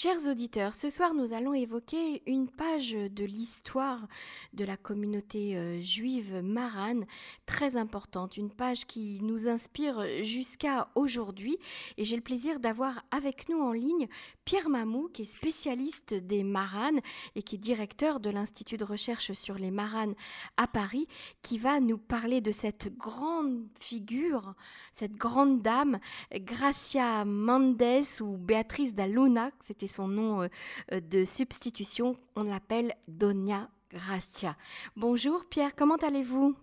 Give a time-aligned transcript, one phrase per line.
[0.00, 4.06] Chers auditeurs, ce soir nous allons évoquer une page de l'histoire
[4.52, 7.04] de la communauté euh, juive marane,
[7.46, 11.58] très importante, une page qui nous inspire jusqu'à aujourd'hui.
[11.96, 14.06] Et j'ai le plaisir d'avoir avec nous en ligne
[14.44, 17.00] Pierre Mamou, qui est spécialiste des maranes
[17.34, 20.14] et qui est directeur de l'Institut de recherche sur les maranes
[20.56, 21.08] à Paris,
[21.42, 24.54] qui va nous parler de cette grande figure,
[24.92, 25.98] cette grande dame,
[26.32, 27.82] Gracia Mendes
[28.20, 29.50] ou Béatrice da Luna,
[29.88, 30.48] son nom euh,
[30.92, 32.16] euh, de substitution.
[32.36, 34.56] On l'appelle Donia Gracia.
[34.96, 36.54] Bonjour Pierre, comment allez-vous?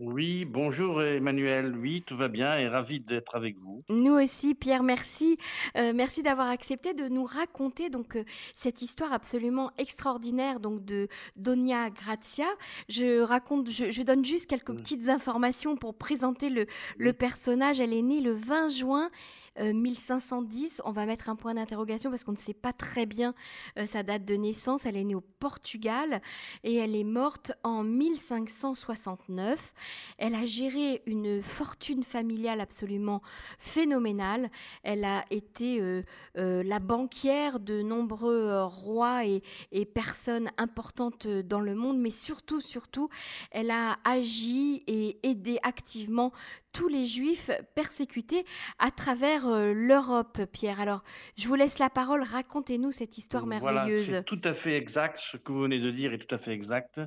[0.00, 1.76] Oui, bonjour Emmanuel.
[1.76, 3.82] Oui, tout va bien et ravi d'être avec vous.
[3.90, 5.36] Nous aussi, Pierre, merci.
[5.76, 8.16] Euh, merci d'avoir accepté de nous raconter donc
[8.56, 12.46] cette histoire absolument extraordinaire donc de Donia Grazia.
[12.88, 14.76] Je raconte, je, donne juste quelques mm.
[14.76, 16.66] petites informations pour présenter le,
[16.96, 17.78] le personnage.
[17.80, 19.10] Elle est née le 20 juin
[19.58, 20.80] 1510.
[20.80, 23.34] Euh, on va mettre un point d'interrogation parce qu'on ne sait pas très bien
[23.78, 24.86] euh, sa date de naissance.
[24.86, 26.20] Elle est née au Portugal
[26.64, 29.72] et elle est morte en 1569.
[30.18, 33.22] Elle a géré une fortune familiale absolument
[33.58, 34.50] phénoménale.
[34.82, 36.02] Elle a été euh,
[36.34, 43.08] la banquière de nombreux rois et, et, personnes importantes dans le monde, mais surtout, surtout,
[43.50, 46.32] elle a agi et aidé activement
[46.72, 48.44] tous les juifs persécutés
[48.78, 50.80] à travers euh, l'Europe, Pierre.
[50.80, 51.02] Alors,
[51.36, 54.06] je vous laisse la parole, racontez-nous cette histoire merveilleuse.
[54.06, 56.38] Voilà, c'est tout à fait exact, ce que vous venez de dire est tout à
[56.38, 57.00] fait exact.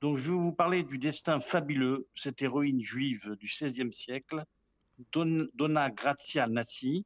[0.00, 4.44] Donc, je vais vous parler du destin fabuleux, cette héroïne juive du XVIe siècle,
[5.12, 7.04] Donna Grazia Nassi.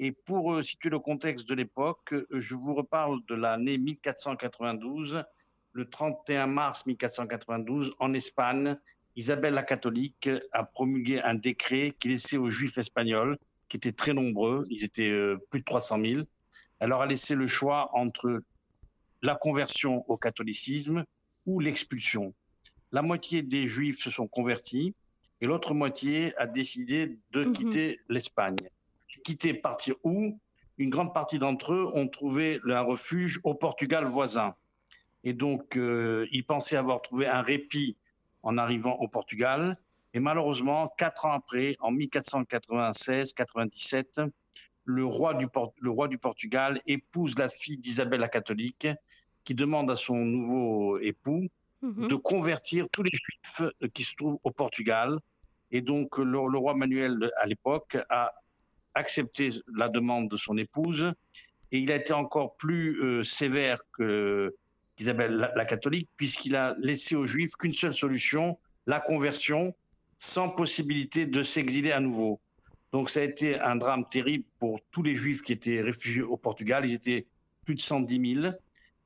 [0.00, 5.24] Et pour euh, situer le contexte de l'époque, je vous reparle de l'année 1492,
[5.72, 8.76] le 31 mars 1492, en Espagne,
[9.18, 13.36] Isabelle la catholique a promulgué un décret qui laissait aux juifs espagnols,
[13.68, 16.22] qui étaient très nombreux, ils étaient euh, plus de 300 000,
[16.78, 18.44] elle leur a laissé le choix entre
[19.22, 21.04] la conversion au catholicisme
[21.46, 22.32] ou l'expulsion.
[22.92, 24.94] La moitié des juifs se sont convertis
[25.40, 27.52] et l'autre moitié a décidé de mhm.
[27.54, 28.70] quitter l'Espagne.
[29.24, 30.38] Quitter, partir où?
[30.76, 34.54] Une grande partie d'entre eux ont trouvé un refuge au Portugal voisin.
[35.24, 37.96] Et donc, euh, ils pensaient avoir trouvé un répit
[38.48, 39.76] en arrivant au Portugal.
[40.14, 44.30] Et malheureusement, quatre ans après, en 1496-97,
[44.84, 45.46] le roi, du
[45.80, 48.88] le roi du Portugal épouse la fille d'Isabelle la catholique,
[49.44, 51.46] qui demande à son nouveau époux
[51.82, 52.08] mhm.
[52.08, 53.60] de convertir tous les juifs
[53.92, 55.18] qui se trouvent au Portugal.
[55.70, 58.32] Et donc, le, roi Manuel, à l'époque, a
[58.94, 61.12] accepté la demande de son épouse.
[61.70, 64.56] Et il a été encore plus euh, sévère que
[65.00, 69.74] Isabelle la, catholique, puisqu'il a laissé aux Juifs qu'une seule solution, la conversion,
[70.16, 72.40] sans possibilité de s'exiler à nouveau.
[72.92, 76.36] Donc ça a été un drame terrible pour tous les Juifs qui étaient réfugiés au
[76.36, 76.84] Portugal.
[76.86, 77.26] Ils étaient
[77.64, 78.54] plus de 110 000.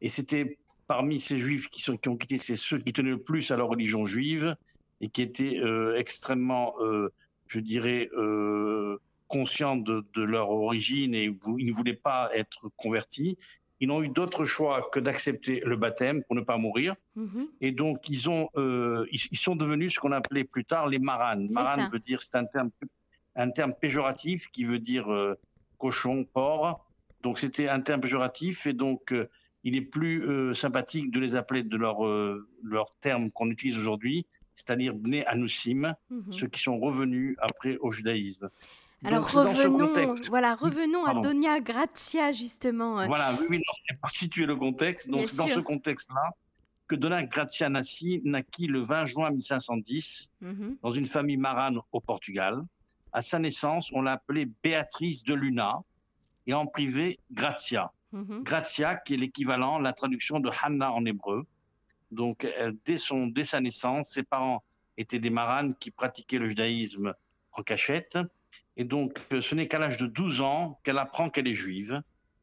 [0.00, 3.56] Et c'était parmi ces Juifs qui, ont quitté, c'est ceux qui tenaient le plus à
[3.56, 4.56] la religion juive
[5.00, 7.12] et qui étaient euh, extrêmement, euh,
[7.48, 13.36] je dirais, euh, conscients de, de, leur origine et ils ne voulaient pas être convertis
[13.82, 16.94] ils n'ont eu d'autre choix que d'accepter le baptême pour ne pas mourir.
[17.16, 17.48] Mhm.
[17.60, 21.48] Et donc, ils, ont, euh, ils, sont devenus ce qu'on appelait plus tard les maranes.
[21.50, 22.70] Marane veut dire, c'est un terme,
[23.34, 25.34] un terme péjoratif qui veut dire euh,
[25.78, 26.86] cochon, porc.
[27.24, 29.28] Donc, c'était un terme péjoratif et donc, euh,
[29.64, 32.02] il est plus sympathique de les appeler de leur,
[32.64, 36.32] leur terme qu'on utilise aujourd'hui, c'est-à-dire Bné Anousim, mhm.
[36.32, 38.48] ceux qui sont revenus après au judaïsme.
[39.04, 43.00] Alors revenons, voilà, revenons à Donia Grazia justement.
[43.00, 43.06] Euh.
[43.06, 45.10] Voilà, oui, oui c'est pour situer le contexte.
[45.10, 46.30] Donc c'est dans ce contexte-là
[46.86, 50.76] que Donia Grazia naquit le 20 juin 1510 mhm.
[50.82, 52.62] dans une famille marane au Portugal.
[53.12, 55.80] À sa naissance, on l'a appelée Béatrice de Luna
[56.46, 57.92] et en privé Grazia.
[58.12, 58.42] Mhm.
[58.44, 61.44] Grazia qui est l'équivalent, la traduction de Hannah en hébreu.
[62.12, 62.46] Donc
[62.84, 64.62] dès, son, dès sa naissance, ses parents
[64.96, 67.14] étaient des maranes qui pratiquaient le judaïsme
[67.52, 68.18] en cachette
[68.76, 72.00] et donc, euh, ce n'est qu'à l'âge de 12 ans qu'elle apprend qu'elle est juive.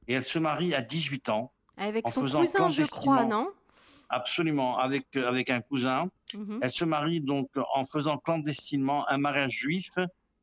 [0.07, 1.51] Et elle se marie à 18 ans.
[1.77, 3.49] Avec son cousin, je crois, non?
[4.09, 6.09] Absolument, avec, euh, avec un cousin.
[6.33, 6.59] Mhm.
[6.61, 9.91] Elle se marie donc en faisant clandestinement un mariage juif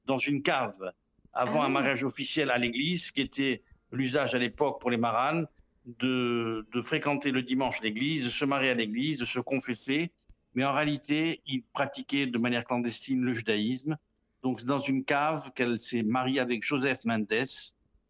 [0.07, 0.93] dans une cave,
[1.33, 1.71] avant un ah.
[1.71, 5.47] mariage officiel à l'église, qui était l'usage à l'époque pour les maranes,
[5.85, 10.13] de, de fréquenter le dimanche l'église, de se marier à l'église, de se confesser.
[10.55, 13.97] Mais en réalité, ils pratiquaient de manière clandestine le judaïsme.
[14.43, 17.45] Donc c'est dans une cave qu'elle s'est mariée avec Joseph Mendes,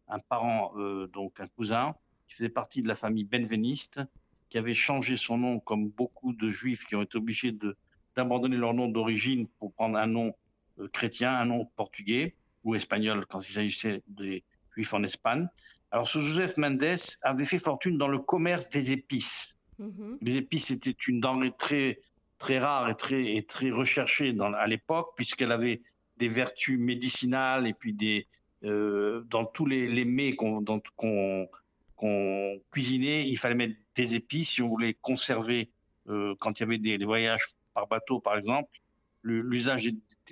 [0.07, 1.95] un parent, euh, donc un cousin,
[2.27, 4.01] qui faisait partie de la famille benveniste,
[4.49, 7.75] qui avait changé son nom comme beaucoup de juifs qui ont été obligés de,
[8.15, 10.33] d'abandonner leur nom d'origine pour prendre un nom
[10.79, 14.43] euh, chrétien, un nom portugais ou espagnol quand il s'agissait des
[14.73, 15.47] juifs en Espagne.
[15.91, 19.55] Alors ce Joseph Mendes avait fait fortune dans le commerce des épices.
[19.79, 20.17] Mm-hmm.
[20.21, 21.99] Les épices étaient une denrée très
[22.37, 25.81] très rare et très et très recherchée dans, à l'époque puisqu'elle avait
[26.17, 28.27] des vertus médicinales et puis des
[28.63, 30.63] euh, dans tous les, les mets qu'on
[31.95, 35.71] qu'on cuisinait, il fallait mettre des épices si on voulait conserver
[36.09, 37.41] euh, quand il y avait des, des, voyages
[37.73, 38.69] par bateau par exemple.
[39.23, 39.91] L'usage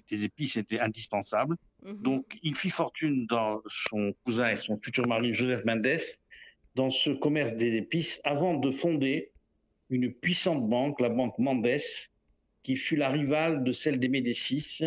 [0.10, 1.58] des, épices était indispensable.
[1.84, 2.02] Mm-hmm.
[2.02, 6.00] Donc il fit fortune dans son cousin et son futur mari Joseph Mendes
[6.76, 9.32] dans ce commerce des épices avant de fonder
[9.90, 11.82] une puissante banque, la banque Mendes,
[12.64, 14.82] qui fut la rivale de celle des Médicis.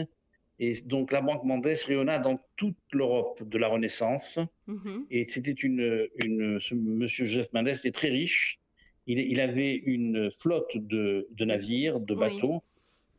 [0.61, 4.39] Et donc la banque Mendes rayonna dans toute l'Europe de la Renaissance.
[4.67, 5.07] Mm-hmm.
[5.11, 8.59] Et c'était une, une, ce monsieur Joseph Mendes était très riche.
[9.07, 12.63] Il, il avait une flotte de, de navires, de bateaux,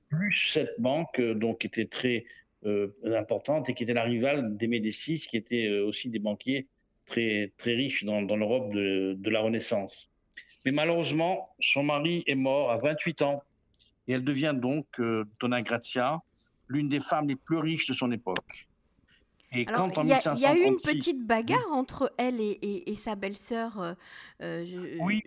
[0.10, 2.26] plus cette banque donc qui était très
[2.66, 6.68] euh, importante et qui était la rivale des Médicis, qui étaient euh, aussi des banquiers
[7.06, 10.12] très très riches dans, dans l'Europe de, de la Renaissance.
[10.66, 13.44] Mais malheureusement, son mari est mort à 28 ans
[14.08, 16.22] et elle devient donc, euh, Donna Grazia,
[16.70, 18.68] l'une des femmes les plus riches de son époque.
[19.52, 23.16] Et quand en il y, y, a eu une petite bagarre entre elle et, sa
[23.16, 23.94] belle-sœur euh,
[24.42, 25.24] euh oui,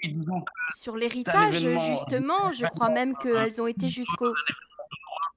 [0.76, 2.52] sur l'héritage, justement.
[2.52, 4.32] Je crois même qu'elles ont été jusqu'au.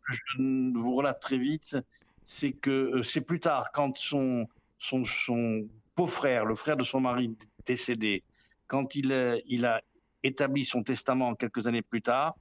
[0.08, 1.78] Je vous relate très vite.
[2.24, 4.48] C'est que euh, c'est plus tard, quand son,
[4.78, 7.36] son, son beau-frère, le frère de son mari
[7.66, 8.24] décédé,
[8.68, 9.82] quand il, euh, il a
[10.24, 12.36] établi son testament quelques années plus tard,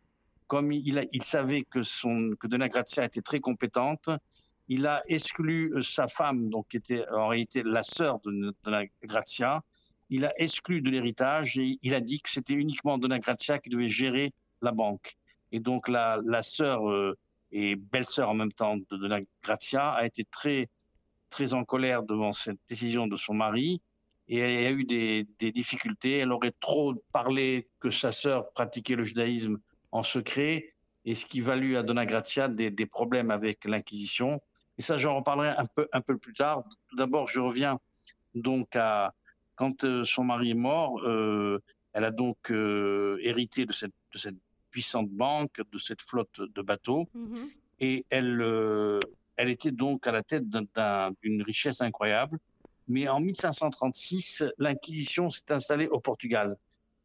[0.46, 4.08] comme il, savait que, son, que Grazia était très compétente,
[4.68, 8.82] il a exclu euh, sa femme, donc qui était en réalité la sœur de Donna
[9.02, 9.62] Grazia,
[10.10, 13.70] il a exclu de l'héritage et il a dit que c'était uniquement Donna Grazia qui
[13.70, 14.32] devait gérer
[14.62, 15.16] la banque.
[15.52, 17.16] Et donc la, sœur euh,
[17.52, 20.68] et belle-sœur en même temps de Donna Grazia a été très,
[21.30, 23.80] très en colère devant cette décision de son mari
[24.28, 26.18] et y a eu des, des, difficultés.
[26.18, 29.58] Elle aurait trop parlé que sa sœur pratiquait le judaïsme
[29.94, 30.74] en secret,
[31.04, 34.42] et ce qui valut à Donna Grazia des, des problèmes avec l'Inquisition.
[34.76, 36.64] Et ça, j'en reparlerai un peu, un peu plus tard.
[36.88, 37.78] Tout d'abord, je reviens
[38.34, 39.14] donc à
[39.54, 41.62] quand euh, son mari est mort, euh,
[41.92, 44.34] elle a donc euh, hérité de cette, de cette
[44.72, 47.50] puissante banque, de cette flotte de bateaux, mm-hmm.
[47.78, 49.00] et elle,
[49.36, 52.40] elle était donc à la tête d'une richesse incroyable.
[52.88, 56.56] Mais en 1536, l'Inquisition s'est installée au Portugal.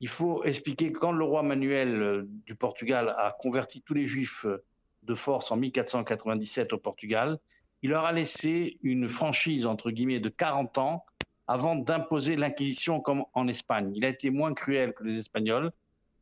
[0.01, 4.05] Il faut expliquer que quand le roi Manuel euh, du Portugal a converti tous les
[4.05, 4.63] juifs euh,
[5.03, 7.39] de force en 1497 au Portugal,
[7.81, 11.05] il leur a laissé une franchise, entre guillemets, de 40 ans
[11.47, 13.91] avant d'imposer l'Inquisition comme en Espagne.
[13.95, 15.71] Il a été moins cruel que les Espagnols.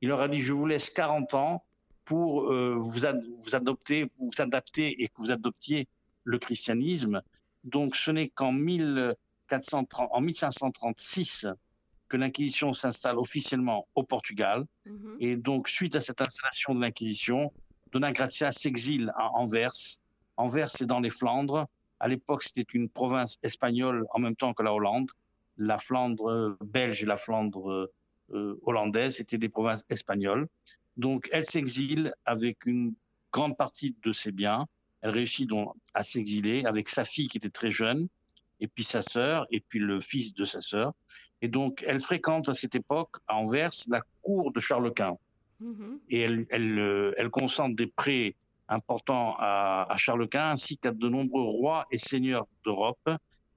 [0.01, 1.63] Il leur a dit, je vous laisse 40 ans
[2.05, 5.87] pour euh, vous, ad vous adopter, vous adapter et que vous adoptiez
[6.23, 7.21] le christianisme.
[7.63, 9.15] Donc ce n'est qu'en 1000
[9.99, 11.47] en 1536
[12.07, 14.65] que l'Inquisition s'installe officiellement au Portugal.
[14.85, 15.17] Mhm.
[15.19, 17.51] Et donc, suite à cette installation de l'Inquisition,
[17.91, 19.71] Dona Gracia s'exile à Anvers.
[20.37, 21.67] Anvers, c'est dans les Flandres.
[21.99, 25.09] À l'époque, c'était une province espagnole en même temps que la Hollande.
[25.57, 27.91] La Flandre belge et la Flandre
[28.31, 30.47] euh, hollandaise étaient des provinces espagnoles.
[30.95, 32.93] Donc, elle s'exile avec une
[33.31, 34.67] grande partie de ses biens.
[35.01, 38.07] Elle réussit donc à s'exiler avec sa fille qui était très jeune
[38.59, 40.93] et puis sa sœur, et puis le fils de sa sœur.
[41.41, 45.17] Et donc, elle fréquente à cette époque, à Anvers, la cour de Charles Quint.
[45.61, 45.99] Mm-hmm.
[46.09, 48.35] Et elle, elle, euh, elle, concentre des prêts
[48.67, 53.09] importants à, à Charles Quint, ainsi qu'à de nombreux rois et seigneurs d'Europe.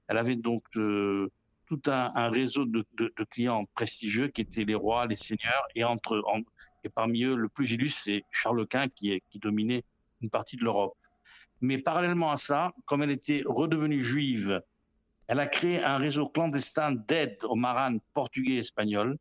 [0.07, 1.29] Elle avait donc euh,
[1.65, 5.65] tout un, un réseau de, de, de, clients prestigieux qui étaient les rois, les seigneurs,
[5.75, 6.41] et, entre, en,
[6.83, 9.83] et parmi eux, le plus illustre, c'est Charles Quint qui, qui dominait
[10.21, 10.95] une partie de l'Europe.
[11.61, 14.61] Mais parallèlement à ça, comme elle était redevenue juive
[15.31, 19.17] elle a créé un réseau clandestin d'aide aux marins portugais et espagnols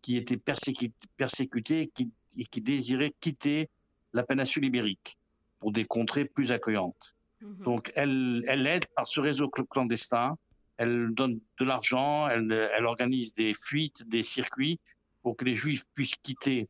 [0.00, 3.70] qui étaient persécutés, qui, et qui désiraient quitter
[4.12, 5.16] la péninsule ibérique
[5.60, 7.14] pour des contrées plus accueillantes.
[7.40, 7.62] Mhm.
[7.62, 10.36] Donc, elle, elle aide par ce réseau clandestin,
[10.78, 14.80] elle donne de l'argent, elle, elle, organise des fuites, des circuits
[15.22, 16.68] pour que les Juifs puissent quitter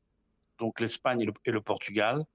[0.59, 2.27] donc l'Espagne et, et le, Portugal.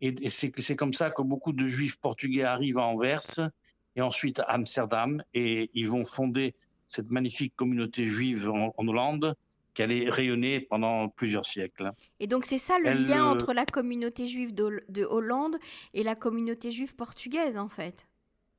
[0.00, 3.50] Et, et c'est comme ça que beaucoup de Juifs portugais arrivent à Anvers
[3.96, 5.22] et ensuite à Amsterdam.
[5.34, 6.54] Et ils vont fonder
[6.88, 9.34] cette magnifique communauté juive en, en Hollande
[9.76, 11.92] qui allait rayonner pendant plusieurs siècles.
[12.18, 15.56] Et donc c'est ça le Elle, lien entre la communauté juive de, de, Hollande
[15.92, 18.08] et la communauté juive portugaise en fait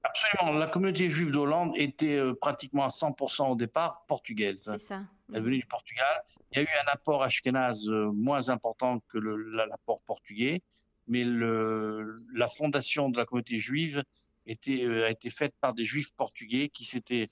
[0.03, 0.57] Absolument.
[0.57, 4.69] La communauté juive d'Hollande était euh, pratiquement à 100% au départ portugaise.
[4.71, 5.01] C'est ça.
[5.33, 6.23] Elle venait du Portugal.
[6.51, 10.61] Il y a eu un apport ashkénaze euh, moins important que l'apport portugais,
[11.07, 14.03] mais le, la fondation de la communauté juive
[14.47, 17.25] était, euh, a été faite par des juifs portugais qui s'étaient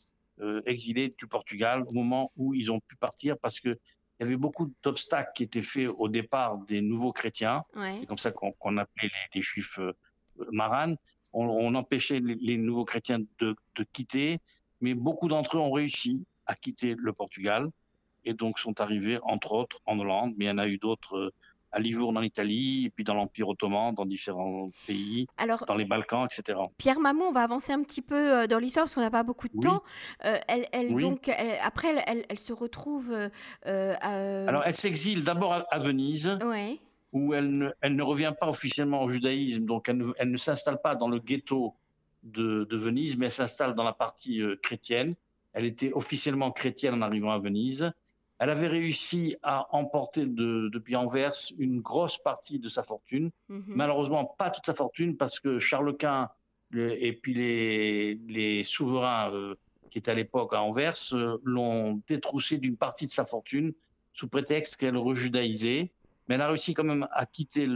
[0.65, 3.79] exilés du Portugal au moment où ils ont pu partir parce que
[4.19, 7.63] il y avait beaucoup d'obstacles qui étaient faits au départ des nouveaux chrétiens.
[7.97, 9.93] C'est comme ça qu'on appelait les, juifs euh,
[10.51, 10.95] maranes.
[11.33, 14.39] On, empêchait les, nouveaux chrétiens de, de quitter,
[14.79, 17.69] mais beaucoup d'entre eux ont réussi à quitter le Portugal
[18.23, 21.17] et donc sont arrivés, entre autres, en Hollande, mais il y en a eu d'autres
[21.17, 21.33] euh,
[21.75, 25.27] à Livourne en Italie, et puis dans l'Empire ottoman, dans différents pays,
[25.67, 26.57] dans les Balkans, etc.
[26.77, 29.23] Pierre Mamou, on va avancer un petit peu euh, dans l'histoire parce qu'on n'a pas
[29.23, 29.83] beaucoup de temps.
[30.23, 31.29] Euh, elle, elle donc,
[31.61, 33.13] après, elle, elle, se retrouve.
[33.65, 36.39] Euh, Alors, elle s'exile d'abord à, Venise.
[37.11, 40.95] Où elle ne, elle ne, revient pas officiellement au judaïsme, donc elle ne, s'installe pas
[40.95, 41.73] dans le ghetto
[42.23, 45.15] de, de, Venise, mais elle s'installe dans la partie chrétienne.
[45.53, 47.93] Elle était officiellement chrétienne en arrivant à Venise.
[48.37, 53.31] Elle avait réussi à emporter depuis Anvers une grosse partie de sa fortune.
[53.47, 53.63] Mhm.
[53.67, 56.29] Malheureusement, pas toute sa fortune parce que Charles Quint
[56.73, 59.55] et puis les, souverains euh,
[59.89, 63.73] qui étaient à l'époque à Anvers euh, l'ont détroussé d'une partie de sa fortune
[64.11, 65.91] sous prétexte qu'elle rejudaïsait.
[66.27, 67.67] Mais elle a réussi quand même à quitter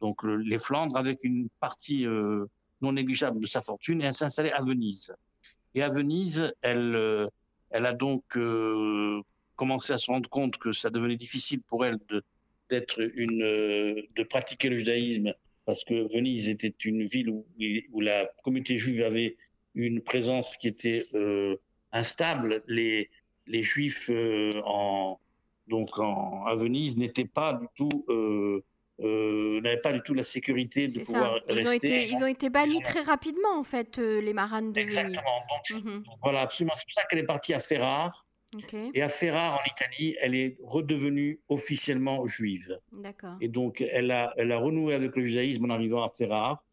[0.00, 2.46] donc les Flandres avec une partie euh,
[2.80, 5.14] non négligeable de sa fortune et à s'installer à Venise.
[5.74, 7.28] Et à Venise, elle,
[7.70, 8.24] elle a donc
[9.60, 12.24] commencé à se rendre compte que ça devenait difficile pour elle de
[12.70, 15.34] d'être une euh, de pratiquer le judaïsme
[15.66, 17.44] parce que Venise était une ville où,
[17.92, 19.36] où la communauté juive avait
[19.74, 21.56] une présence qui était euh,
[21.92, 22.62] instable.
[22.68, 23.10] Les
[23.46, 25.20] les juifs euh, en
[25.68, 30.86] donc en, à Venise n'étaient pas du tout euh, n'avaient pas du tout la sécurité
[30.88, 31.68] de pouvoir ils rester.
[31.68, 35.16] Ont été, ils ont été bannis très rapidement, en fait, les maranes de Venise.
[35.16, 36.04] Donc, mhm.
[36.22, 36.74] Voilà, absolument.
[36.74, 38.26] C'est pour ça qu'elle est partie à Ferrare,
[38.94, 42.80] et à Ferrare, en Italie, elle est redevenue officiellement juive.
[43.40, 46.64] Et donc, elle a, elle a renoué avec le judaïsme en arrivant à Ferrare.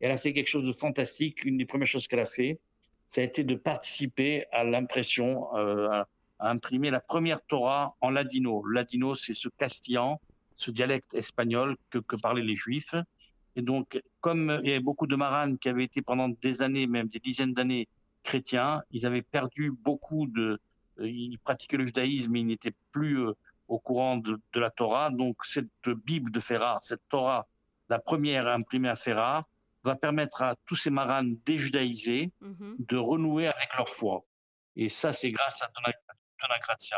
[0.00, 1.44] Elle a fait quelque chose de fantastique.
[1.44, 2.60] Une des premières choses qu'elle a fait,
[3.04, 6.06] ça a été de participer à l'impression, euh, à,
[6.50, 8.62] imprimer la première Torah en ladino.
[8.64, 10.20] Le ladino, c'est ce castillan,
[10.54, 12.94] ce dialecte espagnol que, que parlaient les juifs.
[13.56, 16.86] Et donc, comme il y avait beaucoup de maranes qui avaient été pendant des années,
[16.86, 17.88] même des dizaines d'années,
[18.22, 20.58] chrétiens, ils avaient perdu beaucoup de,
[21.00, 23.32] il pratiquait le judaïsme, mais il n'était plus euh,
[23.68, 25.10] au courant de, la Torah.
[25.10, 27.46] Donc cette Bible de Ferrar, cette Torah,
[27.88, 29.44] la première imprimée à Ferrar,
[29.84, 32.76] va permettre à tous ces marins déjudaïsés mhm.
[32.78, 34.24] de renouer avec leur foi.
[34.76, 36.96] Et ça, c'est grâce à Dona, Grazia.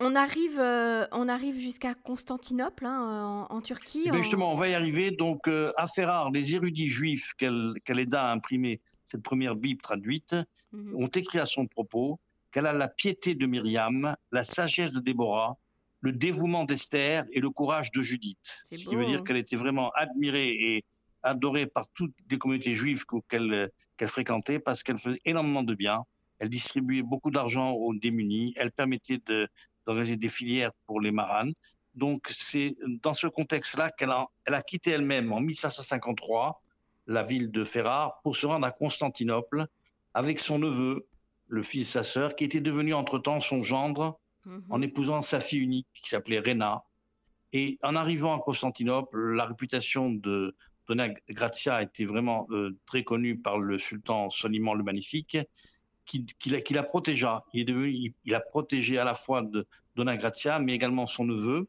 [0.00, 4.04] On arrive, euh, on arrive jusqu'à Constantinople, hein, en, Turquie.
[4.06, 5.10] Eh justement, on va y arriver.
[5.10, 10.36] Donc, à Ferrar, les érudits juifs qu'elle aida à imprimer cette première Bible traduite
[10.72, 10.94] mhm.
[10.96, 12.20] ont écrit à son propos
[12.50, 15.56] qu'elle a la piété de Myriam, la sagesse de Déborah,
[16.00, 18.38] le dévouement d'Esther et le courage de Judith.
[18.64, 20.84] Ce qui veut dire qu'elle était vraiment admirée et
[21.22, 23.70] adorée par toutes les communautés juives qu'elle
[24.06, 26.04] fréquentait parce qu'elle faisait énormément de bien.
[26.38, 28.54] Elle distribuait beaucoup d'argent aux démunis.
[28.56, 29.20] Elle permettait
[29.86, 31.52] d'organiser des filières pour les maranes.
[31.94, 36.62] Donc c'est dans ce contexte-là qu'elle a, elle a quitté elle-même en 1553
[37.08, 39.66] la ville de Ferrare pour se rendre à Constantinople
[40.14, 41.06] avec son neveu
[41.48, 44.64] le fils de sa sœur, qui était devenu entre-temps son gendre mhm.
[44.70, 46.84] en épousant sa fille unique qui s'appelait Rena.
[47.52, 50.54] Et en arrivant à Constantinople, la réputation de
[50.86, 55.38] Dona Grazia était vraiment euh, très connue par le sultan Soliman le Magnifique,
[56.04, 57.44] qui, qui, la, protégea.
[57.52, 61.24] Il, est devenu, il, a protégé à la fois de Dona Grazia, mais également son
[61.24, 61.68] neveu.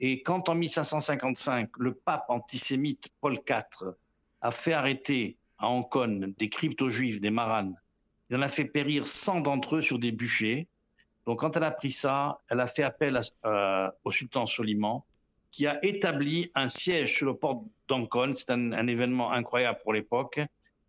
[0.00, 3.94] Et quand en 1555, le pape antisémite Paul IV
[4.40, 7.76] a fait arrêter à Ancône des crypto-juifs, des maranes,
[8.30, 10.66] il en a fait périr 100 d'entre eux sur des bûchers.
[11.26, 15.04] Donc, quand elle a pris ça, elle a fait appel euh, au sultan Soliman,
[15.50, 18.34] qui a établi un siège sur le port d'Ancône.
[18.34, 20.40] C'est un, événement incroyable pour l'époque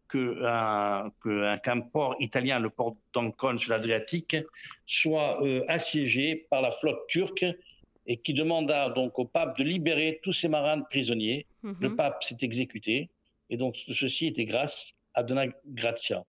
[0.09, 4.35] qu'un que port italien, le port d'Ancône sur l'Adriatique,
[4.87, 7.45] soit euh, assiégé par la flotte turque
[8.07, 11.45] et qui demanda donc au pape de libérer tous ces marins prisonniers.
[11.63, 11.75] Mm-hmm.
[11.79, 13.09] Le pape s'est exécuté
[13.51, 16.25] et donc ceci était grâce à Dona Grazia.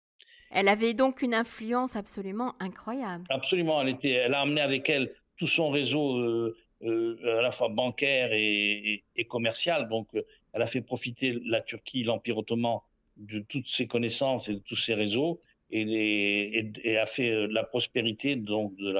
[0.51, 3.25] Elle avait donc une influence absolument incroyable.
[3.29, 8.29] Absolument, elle, a amené avec elle tout son réseau euh, euh, à la fois bancaire
[8.31, 9.89] et, commercial.
[9.89, 12.79] Donc, euh, elle a fait profiter la Turquie, l'Empire ottoman,
[13.17, 15.39] de toutes ses connaissances et de tous ses réseaux,
[15.69, 18.95] et, a fait la prospérité donc de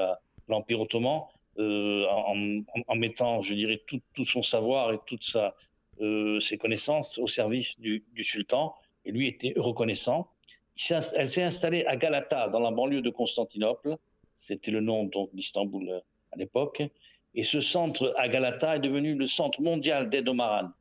[0.48, 1.22] l'Empire ottoman
[1.56, 5.24] en, mettant, je dirais, tout, son savoir et toutes
[6.40, 8.74] ses connaissances au service du, du sultan.
[9.04, 10.28] Et lui était reconnaissant
[10.90, 13.96] elle s'est installée à Galata, dans la banlieue de Constantinople.
[14.34, 16.00] C'était le nom d'Istanbul euh,
[16.32, 16.82] à l'époque.
[17.34, 20.72] Et ce centre à Galata est devenu le centre mondial d'aide aux maranes.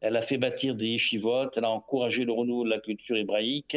[0.00, 3.76] Elle a fait bâtir des yeshivot, elle a encouragé le renouveau de la culture hébraïque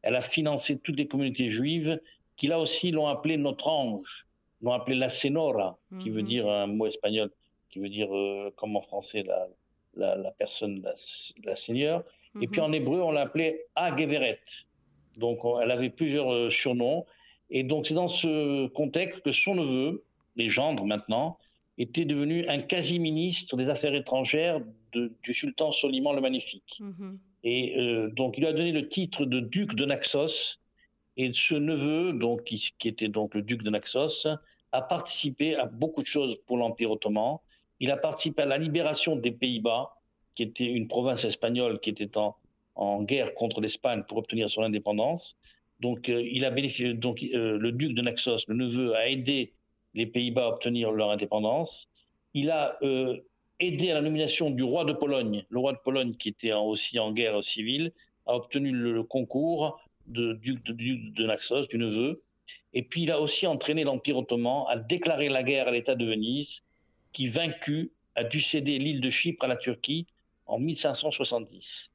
[0.00, 2.00] Elle a financé toutes les communautés juives
[2.36, 4.26] qui là aussi l'ont appelé notre ange,
[4.62, 6.28] l'ont appelé la senora, qui veut mhm.
[6.28, 7.30] dire un mot espagnol,
[7.68, 10.86] qui veut dire euh, comme en français la, la, personne,
[11.44, 12.04] la, seigneur.
[12.40, 12.66] Et puis mhm.
[12.66, 14.40] en hébreu, on l'appelait Ageveret.
[15.18, 17.04] Donc elle avait plusieurs euh, surnoms.
[17.50, 20.04] Et donc c'est dans ce contexte que son neveu,
[20.36, 21.38] les gendres maintenant,
[21.78, 24.60] était devenu un quasi-ministre des Affaires étrangères
[24.92, 26.78] du sultan Soliman le Magnifique.
[26.80, 27.18] Mhm.
[27.44, 30.58] Et euh, donc, il lui a donné le titre de duc de Naxos.
[31.16, 34.26] Et ce neveu, donc, qui, était donc le duc de Naxos,
[34.72, 37.38] a participé à beaucoup de choses pour l'Empire ottoman.
[37.80, 39.94] Il a participé à la libération des Pays-Bas,
[40.34, 42.36] qui était une province espagnole qui était en,
[42.78, 45.36] en guerre contre l'Espagne pour obtenir son indépendance.
[45.80, 46.94] Donc, euh, il a bénéficié.
[46.94, 49.52] Donc, euh, le duc de Naxos, le neveu, a aidé
[49.94, 51.88] les Pays-Bas à obtenir leur indépendance.
[52.34, 53.18] Il a euh,
[53.58, 55.44] aidé à la nomination du roi de Pologne.
[55.50, 57.92] Le roi de Pologne, qui était aussi en guerre civile,
[58.26, 62.22] a obtenu le, concours de duc de, Naxos, du neveu.
[62.74, 66.04] Et puis il a aussi entraîné l'Empire ottoman à déclarer la guerre à l'État de
[66.04, 66.60] Venise,
[67.12, 70.06] qui, vaincu, a dû céder l'île de Chypre à la Turquie
[70.46, 71.90] en 1570.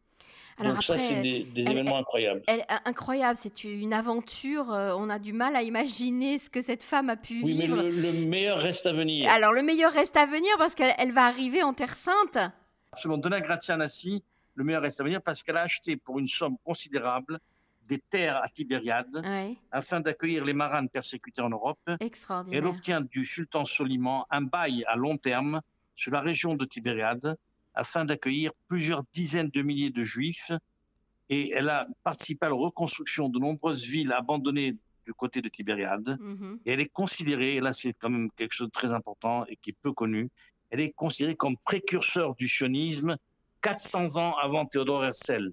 [0.62, 2.44] Donc ça, c'est des, événements incroyables.
[2.86, 4.72] incroyable, c'est une aventure.
[4.72, 7.78] Euh, on a du mal à imaginer ce que cette femme a pu vivre.
[7.84, 9.30] Oui, mais le, meilleur reste à venir.
[9.32, 12.38] Alors, le meilleur reste à venir parce qu'elle va arriver en Terre Sainte.
[12.96, 14.24] Selon Donna Grazianassi,
[14.56, 17.40] le meilleur reste à venir parce qu'elle a acheté pour une somme considérable
[17.88, 19.22] des terres à Tibériade
[19.72, 21.80] afin d'accueillir les marins persécutés en Europe.
[22.00, 22.62] Extraordinaire.
[22.62, 25.62] Elle obtient du sultan Soliman un bail à long terme
[25.96, 27.36] sur la région de Tibériade
[27.74, 30.52] afin d'accueillir plusieurs dizaines de milliers de juifs
[31.30, 34.76] et elle a participé à la reconstruction de nombreuses villes abandonnées
[35.06, 36.18] du côté de Tibériade.
[36.20, 36.60] Mhm.
[36.66, 39.56] Et elle est considérée, et là c'est quand même quelque chose de très important et
[39.56, 40.30] qui est peu connu,
[40.70, 43.18] elle est considérée comme précurseur du sionisme
[43.62, 45.52] 400 ans avant Théodore Herzl.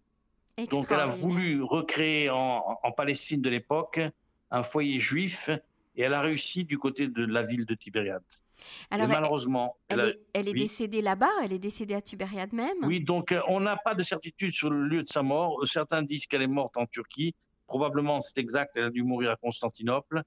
[0.71, 4.01] Donc elle a voulu recréer en, en Palestine de l'époque
[4.51, 5.49] un foyer juif
[5.97, 8.23] et elle a réussi du côté de la ville de Tibériade.
[8.91, 12.79] Alors, malheureusement, elle, est, décédée là-bas, elle est décédée à Tibériade même?
[12.83, 15.67] Oui, donc euh, on n'a pas de certitude sur le lieu de sa mort.
[15.67, 17.35] Certains disent qu'elle est morte en Turquie.
[17.67, 20.23] Probablement, c'est exact, elle a dû mourir à Constantinople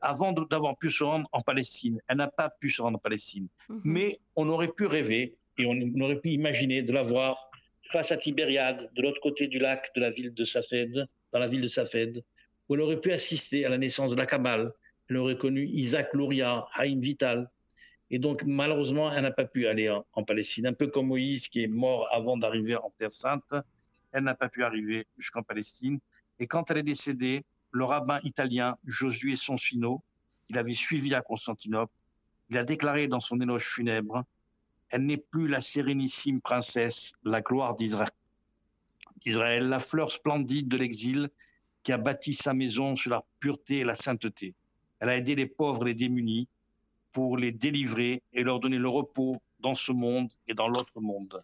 [0.00, 2.00] avant d'avoir pu se rendre en Palestine.
[2.08, 3.48] Elle n'a pas pu se rendre en Palestine.
[3.68, 3.80] Mhm.
[3.84, 7.50] Mais on aurait pu rêver et on aurait pu imaginer de la voir
[7.90, 11.46] face à Tibériade, de l'autre côté du lac de la ville de Safed, dans la
[11.46, 12.22] ville de Safed,
[12.68, 14.72] où elle aurait pu assister à la naissance de la Kabbale.
[15.10, 17.50] Elle aurait connu Isaac Luria, Haïm Vital,
[18.12, 20.66] et donc, malheureusement, elle n'a pas pu aller en, Palestine.
[20.66, 23.54] Un peu comme Moïse, qui est mort avant d'arriver en Terre Sainte,
[24.12, 25.98] elle n'a pas pu arriver jusqu'en Palestine.
[26.38, 30.02] Et quand elle est décédée, le rabbin italien Josué Sonsino,
[30.46, 31.94] qui l'avait suivi à Constantinople,
[32.50, 34.24] il a déclaré dans son éloge funèbre
[34.90, 38.10] Elle n'est plus la sérénissime princesse, la gloire d'Israël.
[39.22, 41.30] D'Israël, la fleur splendide de l'exil
[41.82, 44.54] qui a bâti sa maison sur la pureté et la sainteté.
[45.00, 46.46] Elle a aidé les pauvres et les démunis
[47.12, 51.42] pour les délivrer et leur donner le repos dans ce monde et dans l'autre monde.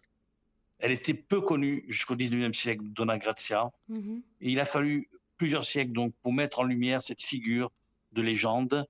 [0.79, 4.21] Elle était peu connue jusqu'au 19e siècle, Donna Grazia, mhm.
[4.41, 7.71] et il a fallu plusieurs siècles donc pour mettre en lumière cette figure
[8.13, 8.85] de légende,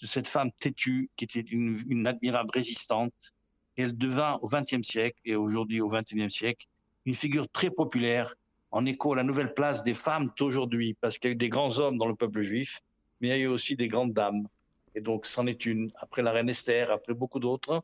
[0.00, 3.34] de cette femme têtue qui était une, admirable résistante.
[3.76, 6.66] Et elle devint au 20e siècle et aujourd'hui au 21e siècle
[7.06, 8.34] une figure très populaire
[8.70, 11.48] en écho à la nouvelle place des femmes d'aujourd'hui, parce qu'il y a eu des
[11.48, 12.80] grands hommes dans le peuple juif,
[13.20, 14.46] mais il y a eu aussi des grandes dames.
[14.94, 15.90] Et donc, c'en est une.
[15.96, 17.82] Après la reine Esther, après beaucoup d'autres,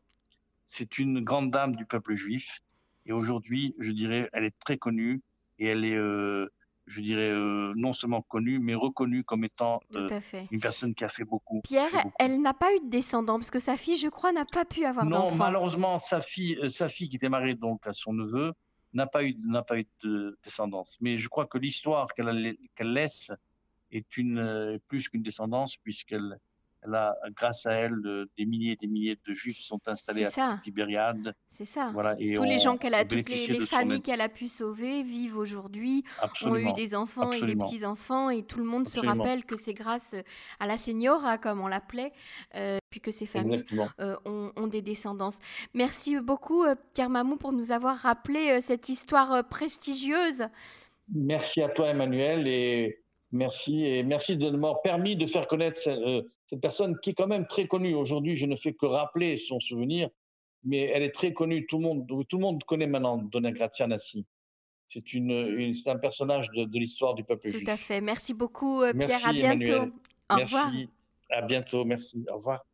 [0.65, 2.61] c'est une grande dame du peuple juif.
[3.07, 5.23] Et aujourd'hui, je dirais, elle est très connue
[5.59, 6.53] et elle est, euh,
[6.87, 10.07] je dirais, euh, non seulement connue, mais reconnue comme étant euh,
[10.51, 11.63] une personne qui a fait beaucoup.
[11.63, 14.67] Pierre, elle n'a pas eu de descendant, parce que sa fille, je crois, n'a pas
[14.67, 15.31] pu avoir d'enfant.
[15.31, 18.53] Non, malheureusement, sa fille, sa fille qui était mariée donc à son neveu,
[18.93, 20.99] n'a pas eu, n'a pas eu de descendance.
[21.01, 23.33] Mais je crois que l'histoire qu'elle laisse
[23.91, 26.39] est une plus qu'une descendance, puisqu'elle
[26.83, 27.97] elle a, grâce à elle,
[28.37, 31.35] des milliers et des milliers de juifs sont installés à Tibériade.
[31.51, 31.91] C'est ça.
[31.93, 35.37] Voilà, et Tous les gens qu'elle a, toutes les, familles qu'elle a pu sauver vivent
[35.37, 36.05] aujourd'hui,
[36.45, 39.75] ont eu des enfants et des petits-enfants, et tout le monde se rappelle que c'est
[39.75, 40.15] grâce
[40.61, 42.13] à la Señora, comme on l'appelait,
[42.55, 43.65] euh, puis que ces familles
[44.01, 45.39] euh, ont, des descendances.
[45.75, 50.47] Merci beaucoup, euh, Pierre Mamou, pour nous avoir rappelé cette histoire prestigieuse.
[51.13, 56.23] Merci à toi, Emmanuel, et Merci et merci de m'avoir permis de faire connaître euh,
[56.49, 57.95] cette, personne qui est quand même très connue.
[57.95, 60.09] Aujourd'hui, je ne fais que rappeler son souvenir,
[60.65, 61.67] mais elle est très connue.
[61.67, 64.27] Tout le monde, tout le monde connaît maintenant Donna Grazianassi.
[64.87, 67.65] C'est une, un personnage de, l'histoire du peuple juif.
[67.65, 68.01] Tout à fait.
[68.01, 69.27] Merci beaucoup, euh, Pierre.
[69.27, 69.93] à bientôt.
[70.31, 70.89] Au merci.
[71.31, 71.85] À bientôt.
[71.85, 72.25] Merci.
[72.31, 72.65] Au revoir.